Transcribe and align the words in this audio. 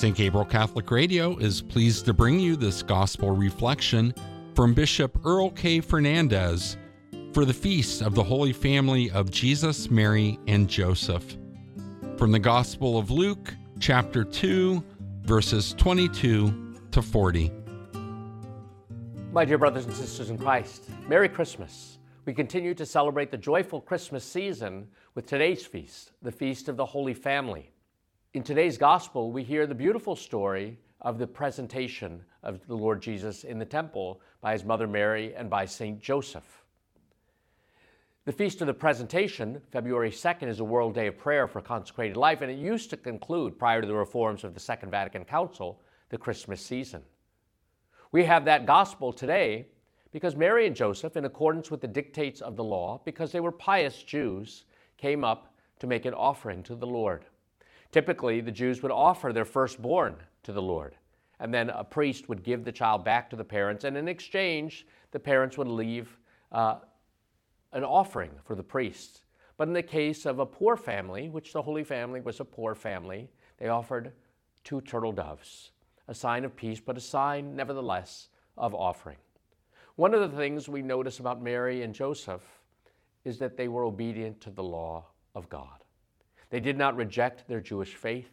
St. 0.00 0.16
Gabriel 0.16 0.46
Catholic 0.46 0.90
Radio 0.90 1.36
is 1.36 1.60
pleased 1.60 2.06
to 2.06 2.14
bring 2.14 2.40
you 2.40 2.56
this 2.56 2.82
gospel 2.82 3.32
reflection 3.32 4.14
from 4.54 4.72
Bishop 4.72 5.18
Earl 5.26 5.50
K. 5.50 5.82
Fernandes 5.82 6.78
for 7.34 7.44
the 7.44 7.52
feast 7.52 8.00
of 8.00 8.14
the 8.14 8.22
Holy 8.22 8.54
Family 8.54 9.10
of 9.10 9.30
Jesus, 9.30 9.90
Mary, 9.90 10.38
and 10.46 10.66
Joseph. 10.70 11.36
From 12.16 12.32
the 12.32 12.38
Gospel 12.38 12.96
of 12.96 13.10
Luke, 13.10 13.54
chapter 13.78 14.24
2, 14.24 14.82
verses 15.24 15.74
22 15.76 16.76
to 16.92 17.02
40. 17.02 17.52
My 19.32 19.44
dear 19.44 19.58
brothers 19.58 19.84
and 19.84 19.94
sisters 19.94 20.30
in 20.30 20.38
Christ, 20.38 20.88
Merry 21.08 21.28
Christmas. 21.28 21.98
We 22.24 22.32
continue 22.32 22.72
to 22.72 22.86
celebrate 22.86 23.30
the 23.30 23.36
joyful 23.36 23.82
Christmas 23.82 24.24
season 24.24 24.88
with 25.14 25.26
today's 25.26 25.66
feast, 25.66 26.12
the 26.22 26.32
Feast 26.32 26.70
of 26.70 26.78
the 26.78 26.86
Holy 26.86 27.12
Family. 27.12 27.70
In 28.32 28.44
today's 28.44 28.78
Gospel, 28.78 29.32
we 29.32 29.42
hear 29.42 29.66
the 29.66 29.74
beautiful 29.74 30.14
story 30.14 30.78
of 31.00 31.18
the 31.18 31.26
presentation 31.26 32.22
of 32.44 32.64
the 32.68 32.76
Lord 32.76 33.02
Jesus 33.02 33.42
in 33.42 33.58
the 33.58 33.64
temple 33.64 34.20
by 34.40 34.52
his 34.52 34.64
mother 34.64 34.86
Mary 34.86 35.34
and 35.34 35.50
by 35.50 35.64
Saint 35.64 36.00
Joseph. 36.00 36.62
The 38.26 38.32
Feast 38.32 38.60
of 38.60 38.68
the 38.68 38.74
Presentation, 38.74 39.60
February 39.72 40.12
2nd, 40.12 40.46
is 40.46 40.60
a 40.60 40.64
World 40.64 40.94
Day 40.94 41.08
of 41.08 41.18
Prayer 41.18 41.48
for 41.48 41.60
Consecrated 41.60 42.16
Life, 42.16 42.40
and 42.40 42.52
it 42.52 42.58
used 42.58 42.90
to 42.90 42.96
conclude, 42.96 43.58
prior 43.58 43.80
to 43.80 43.86
the 43.88 43.96
reforms 43.96 44.44
of 44.44 44.54
the 44.54 44.60
Second 44.60 44.92
Vatican 44.92 45.24
Council, 45.24 45.80
the 46.10 46.18
Christmas 46.18 46.64
season. 46.64 47.02
We 48.12 48.22
have 48.26 48.44
that 48.44 48.64
gospel 48.64 49.12
today 49.12 49.66
because 50.12 50.36
Mary 50.36 50.68
and 50.68 50.76
Joseph, 50.76 51.16
in 51.16 51.24
accordance 51.24 51.68
with 51.68 51.80
the 51.80 51.88
dictates 51.88 52.40
of 52.40 52.54
the 52.54 52.62
law, 52.62 53.02
because 53.04 53.32
they 53.32 53.40
were 53.40 53.50
pious 53.50 54.00
Jews, 54.04 54.66
came 54.98 55.24
up 55.24 55.52
to 55.80 55.88
make 55.88 56.04
an 56.04 56.14
offering 56.14 56.62
to 56.62 56.76
the 56.76 56.86
Lord. 56.86 57.24
Typically, 57.92 58.40
the 58.40 58.52
Jews 58.52 58.82
would 58.82 58.92
offer 58.92 59.32
their 59.32 59.44
firstborn 59.44 60.16
to 60.42 60.52
the 60.52 60.62
Lord, 60.62 60.94
and 61.40 61.52
then 61.52 61.70
a 61.70 61.84
priest 61.84 62.28
would 62.28 62.42
give 62.42 62.64
the 62.64 62.72
child 62.72 63.04
back 63.04 63.30
to 63.30 63.36
the 63.36 63.44
parents, 63.44 63.84
and 63.84 63.96
in 63.96 64.08
exchange, 64.08 64.86
the 65.10 65.18
parents 65.18 65.58
would 65.58 65.68
leave 65.68 66.16
uh, 66.52 66.76
an 67.72 67.84
offering 67.84 68.30
for 68.44 68.54
the 68.54 68.62
priests. 68.62 69.22
But 69.56 69.68
in 69.68 69.74
the 69.74 69.82
case 69.82 70.24
of 70.24 70.38
a 70.38 70.46
poor 70.46 70.76
family, 70.76 71.28
which 71.28 71.52
the 71.52 71.62
Holy 71.62 71.84
Family 71.84 72.20
was 72.20 72.40
a 72.40 72.44
poor 72.44 72.74
family, 72.74 73.28
they 73.58 73.68
offered 73.68 74.12
two 74.64 74.80
turtle 74.80 75.12
doves, 75.12 75.72
a 76.08 76.14
sign 76.14 76.44
of 76.44 76.56
peace, 76.56 76.80
but 76.80 76.96
a 76.96 77.00
sign, 77.00 77.56
nevertheless, 77.56 78.28
of 78.56 78.74
offering. 78.74 79.18
One 79.96 80.14
of 80.14 80.20
the 80.20 80.36
things 80.36 80.68
we 80.68 80.82
notice 80.82 81.18
about 81.18 81.42
Mary 81.42 81.82
and 81.82 81.94
Joseph 81.94 82.42
is 83.24 83.38
that 83.38 83.56
they 83.56 83.68
were 83.68 83.84
obedient 83.84 84.40
to 84.42 84.50
the 84.50 84.62
law 84.62 85.04
of 85.34 85.48
God. 85.50 85.79
They 86.50 86.60
did 86.60 86.76
not 86.76 86.96
reject 86.96 87.48
their 87.48 87.60
Jewish 87.60 87.94
faith. 87.94 88.30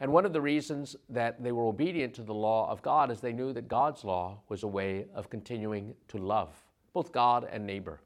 And 0.00 0.12
one 0.12 0.26
of 0.26 0.32
the 0.32 0.40
reasons 0.40 0.96
that 1.08 1.42
they 1.42 1.52
were 1.52 1.66
obedient 1.66 2.14
to 2.14 2.22
the 2.22 2.34
law 2.34 2.70
of 2.70 2.82
God 2.82 3.10
is 3.10 3.20
they 3.20 3.32
knew 3.32 3.52
that 3.52 3.68
God's 3.68 4.04
law 4.04 4.40
was 4.48 4.62
a 4.62 4.68
way 4.68 5.06
of 5.14 5.30
continuing 5.30 5.94
to 6.08 6.18
love 6.18 6.54
both 6.94 7.12
God 7.12 7.46
and 7.50 7.66
neighbor. 7.66 8.00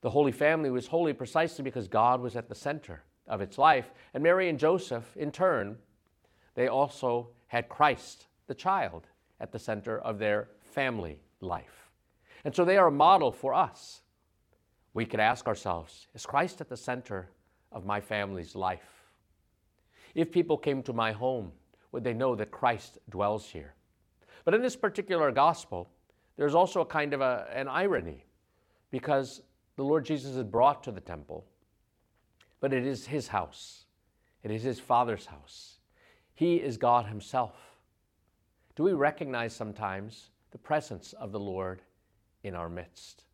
The 0.00 0.10
Holy 0.10 0.32
Family 0.32 0.70
was 0.70 0.86
holy 0.86 1.12
precisely 1.12 1.64
because 1.64 1.88
God 1.88 2.20
was 2.20 2.36
at 2.36 2.48
the 2.48 2.54
center 2.54 3.02
of 3.26 3.40
its 3.40 3.58
life. 3.58 3.92
And 4.14 4.22
Mary 4.22 4.48
and 4.48 4.58
Joseph, 4.58 5.16
in 5.16 5.32
turn, 5.32 5.76
they 6.54 6.68
also 6.68 7.30
had 7.48 7.68
Christ, 7.68 8.28
the 8.46 8.54
child, 8.54 9.08
at 9.40 9.52
the 9.52 9.58
center 9.58 9.98
of 9.98 10.18
their 10.18 10.48
family 10.60 11.20
life. 11.40 11.90
And 12.44 12.54
so 12.54 12.64
they 12.64 12.76
are 12.76 12.86
a 12.86 12.92
model 12.92 13.32
for 13.32 13.52
us. 13.52 14.02
We 14.94 15.04
could 15.04 15.20
ask 15.20 15.46
ourselves 15.46 16.06
Is 16.14 16.24
Christ 16.24 16.60
at 16.60 16.68
the 16.68 16.76
center 16.76 17.30
of 17.72 17.84
my 17.84 18.00
family's 18.00 18.54
life? 18.54 19.04
If 20.14 20.32
people 20.32 20.56
came 20.56 20.82
to 20.84 20.92
my 20.92 21.12
home, 21.12 21.52
would 21.92 22.04
they 22.04 22.14
know 22.14 22.34
that 22.34 22.50
Christ 22.50 22.98
dwells 23.08 23.48
here? 23.48 23.74
But 24.44 24.54
in 24.54 24.62
this 24.62 24.76
particular 24.76 25.30
gospel, 25.30 25.88
there's 26.36 26.54
also 26.54 26.80
a 26.80 26.86
kind 26.86 27.12
of 27.12 27.20
a, 27.20 27.46
an 27.52 27.68
irony 27.68 28.24
because 28.90 29.42
the 29.76 29.84
Lord 29.84 30.04
Jesus 30.04 30.36
is 30.36 30.44
brought 30.44 30.82
to 30.84 30.92
the 30.92 31.00
temple, 31.00 31.44
but 32.60 32.72
it 32.72 32.86
is 32.86 33.06
his 33.06 33.28
house, 33.28 33.84
it 34.42 34.50
is 34.50 34.62
his 34.62 34.80
Father's 34.80 35.26
house. 35.26 35.78
He 36.34 36.56
is 36.56 36.76
God 36.76 37.06
himself. 37.06 37.56
Do 38.76 38.84
we 38.84 38.92
recognize 38.92 39.52
sometimes 39.52 40.30
the 40.52 40.58
presence 40.58 41.12
of 41.14 41.32
the 41.32 41.40
Lord 41.40 41.82
in 42.44 42.54
our 42.54 42.68
midst? 42.68 43.24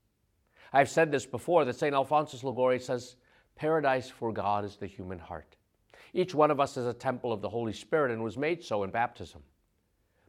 I've 0.72 0.88
said 0.88 1.12
this 1.12 1.26
before 1.26 1.66
that 1.66 1.76
St. 1.76 1.94
Alphonsus 1.94 2.42
Liguori 2.42 2.81
says, 2.81 3.16
Paradise 3.56 4.09
for 4.09 4.32
God 4.32 4.65
is 4.65 4.76
the 4.76 4.87
human 4.87 5.19
heart. 5.19 5.56
Each 6.12 6.34
one 6.34 6.50
of 6.50 6.60
us 6.60 6.76
is 6.76 6.87
a 6.87 6.92
temple 6.92 7.32
of 7.32 7.41
the 7.41 7.48
Holy 7.48 7.72
Spirit 7.72 8.12
and 8.12 8.22
was 8.22 8.37
made 8.37 8.62
so 8.62 8.82
in 8.84 8.91
baptism. 8.91 9.42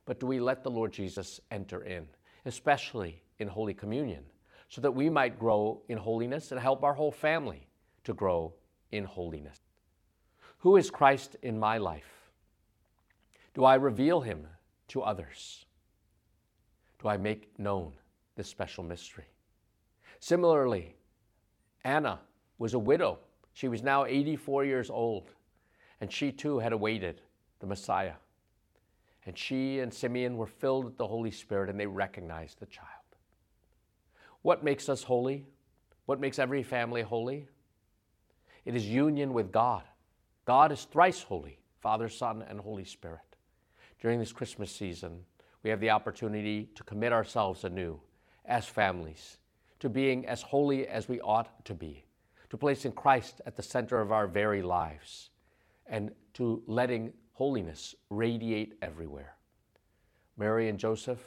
But 0.06 0.20
do 0.20 0.28
we 0.28 0.40
let 0.40 0.64
the 0.64 0.72
Lord 0.72 0.94
Jesus 0.94 1.40
enter 1.52 1.84
in, 1.84 2.08
especially 2.46 3.24
in 3.40 3.48
Holy 3.48 3.74
Communion, 3.74 4.24
so 4.70 4.82
that 4.82 4.92
we 4.92 5.10
might 5.10 5.40
grow 5.40 5.82
in 5.90 5.98
holiness 5.98 6.52
and 6.52 6.60
help 6.60 6.84
our 6.84 6.94
whole 6.94 7.12
family 7.12 7.68
to 8.04 8.14
grow 8.14 8.54
in 8.92 9.04
holiness? 9.04 9.60
Who 10.60 10.78
is 10.78 10.90
Christ 10.90 11.36
in 11.42 11.60
my 11.60 11.78
life? 11.78 12.32
Do 13.54 13.64
I 13.64 13.76
reveal 13.76 14.22
him 14.22 14.48
to 14.90 15.02
others? 15.02 15.66
Do 17.02 17.08
I 17.08 17.18
make 17.18 17.60
known 17.60 17.94
this 18.36 18.48
special 18.48 18.84
mystery? 18.84 19.26
Similarly, 20.20 20.96
Anna 21.84 22.20
was 22.58 22.74
a 22.74 22.80
widow. 22.80 23.20
She 23.54 23.68
was 23.68 23.84
now 23.84 24.06
84 24.06 24.66
years 24.66 24.90
old, 24.90 25.30
and 26.02 26.12
she 26.12 26.32
too 26.32 26.60
had 26.60 26.74
awaited 26.74 27.22
the 27.60 27.68
Messiah. 27.68 28.16
And 29.26 29.38
she 29.38 29.80
and 29.80 29.94
Simeon 29.94 30.38
were 30.38 30.48
filled 30.48 30.86
with 30.86 30.98
the 30.98 31.08
Holy 31.08 31.32
Spirit, 31.32 31.70
and 31.70 31.80
they 31.80 31.88
recognized 31.88 32.60
the 32.60 32.66
child. 32.66 32.90
What 34.42 34.64
makes 34.64 34.90
us 34.90 35.04
holy? 35.04 35.48
What 36.06 36.20
makes 36.20 36.38
every 36.38 36.62
family 36.62 37.02
holy? 37.02 37.48
It 38.66 38.76
is 38.76 38.86
union 38.88 39.34
with 39.34 39.52
God. 39.52 39.84
God 40.46 40.72
is 40.72 40.84
thrice 40.86 41.24
holy 41.24 41.60
Father, 41.82 42.10
Son, 42.10 42.44
and 42.50 42.60
Holy 42.60 42.84
Spirit. 42.84 43.20
During 44.02 44.20
this 44.20 44.32
Christmas 44.32 44.72
season, 44.72 45.20
we 45.62 45.70
have 45.70 45.80
the 45.80 45.92
opportunity 45.92 46.70
to 46.76 46.84
commit 46.84 47.14
ourselves 47.14 47.64
anew 47.64 48.00
as 48.44 48.66
families 48.66 49.38
to 49.80 49.90
being 49.90 50.26
as 50.26 50.42
holy 50.42 50.88
as 50.88 51.08
we 51.08 51.22
ought 51.22 51.64
to 51.66 51.74
be 51.74 52.05
to 52.56 52.60
placing 52.60 52.94
Christ 52.94 53.42
at 53.46 53.58
the 53.58 53.62
center 53.62 54.00
of 54.00 54.14
our 54.14 54.28
very 54.28 54.62
lives, 54.62 55.30
and 55.88 56.12
to 56.36 56.64
letting 56.68 57.12
holiness 57.34 57.94
radiate 58.10 58.78
everywhere. 58.82 59.36
Mary 60.38 60.70
and 60.70 60.80
Joseph, 60.80 61.20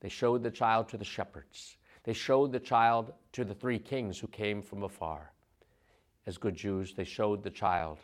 they 0.00 0.08
showed 0.08 0.42
the 0.42 0.50
child 0.50 0.88
to 0.88 0.96
the 0.96 1.04
shepherds. 1.04 1.76
They 2.02 2.12
showed 2.12 2.50
the 2.50 2.58
child 2.58 3.12
to 3.34 3.44
the 3.44 3.54
three 3.54 3.78
kings 3.78 4.18
who 4.18 4.26
came 4.26 4.60
from 4.60 4.82
afar. 4.82 5.30
As 6.26 6.36
good 6.36 6.56
Jews, 6.56 6.94
they 6.94 7.04
showed 7.04 7.44
the 7.44 7.50
child 7.50 7.98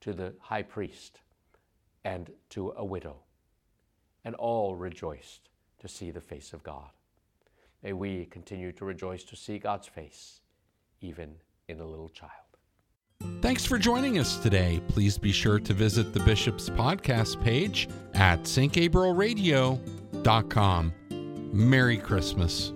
to 0.00 0.14
the 0.14 0.32
high 0.40 0.62
priest 0.62 1.20
and 2.02 2.30
to 2.48 2.72
a 2.78 2.84
widow. 2.84 3.16
And 4.24 4.34
all 4.36 4.74
rejoiced 4.74 5.50
to 5.80 5.88
see 5.88 6.10
the 6.10 6.22
face 6.22 6.54
of 6.54 6.62
God. 6.62 6.88
May 7.82 7.92
we 7.92 8.24
continue 8.24 8.72
to 8.72 8.86
rejoice 8.86 9.22
to 9.24 9.36
see 9.36 9.58
God's 9.58 9.86
face, 9.86 10.40
even 11.02 11.34
in 11.68 11.80
a 11.80 11.86
little 11.86 12.10
child. 12.10 12.30
Thanks 13.40 13.64
for 13.64 13.78
joining 13.78 14.18
us 14.18 14.36
today. 14.38 14.82
Please 14.88 15.16
be 15.16 15.32
sure 15.32 15.58
to 15.58 15.72
visit 15.72 16.12
the 16.12 16.20
Bishop's 16.20 16.68
podcast 16.68 17.42
page 17.42 17.88
at 18.12 18.42
stgabrielradio.com. 18.42 20.92
Merry 21.52 21.96
Christmas. 21.96 22.73